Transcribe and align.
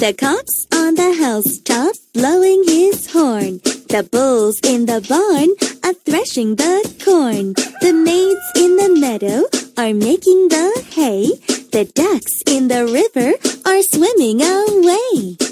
The 0.00 0.14
cock's 0.14 0.66
on 0.72 0.94
the 0.94 1.12
housetop 1.12 1.94
blowing 2.14 2.64
his 2.66 3.12
horn. 3.12 3.60
The 3.92 4.08
bulls 4.10 4.58
in 4.64 4.86
the 4.86 5.04
barn 5.06 5.50
are 5.84 5.92
threshing 5.92 6.56
the 6.56 6.80
corn. 7.04 7.52
The 7.82 7.92
maids 7.92 8.46
in 8.56 8.78
the 8.78 8.98
meadow 8.98 9.44
are 9.76 9.92
making 9.92 10.48
the 10.48 10.72
hay. 10.92 11.28
The 11.72 11.84
ducks 11.84 12.32
in 12.46 12.68
the 12.68 12.86
river 12.86 13.34
are 13.66 13.82
swimming 13.82 14.40
away. 14.40 15.49